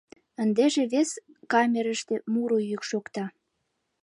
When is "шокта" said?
2.89-3.25